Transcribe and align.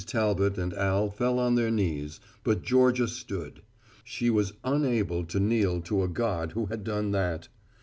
Talbot 0.03 0.57
and 0.57 0.73
Al 0.73 1.11
fell 1.11 1.37
on 1.37 1.53
their 1.53 1.69
knees, 1.69 2.19
but 2.43 2.63
Georgia 2.63 3.07
stood. 3.07 3.61
She 4.03 4.31
was 4.31 4.53
unable 4.63 5.23
to 5.25 5.39
kneel 5.39 5.79
to 5.81 6.01
a 6.01 6.07
God 6.07 6.53
who 6.53 6.65
had 6.65 6.83
done 6.83 7.11
that. 7.11 7.49